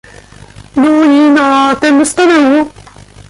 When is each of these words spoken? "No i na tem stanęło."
"No 0.77 1.03
i 1.03 1.29
na 1.35 1.75
tem 1.79 2.05
stanęło." 2.05 2.67